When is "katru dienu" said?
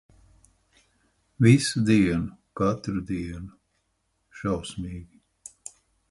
2.61-3.53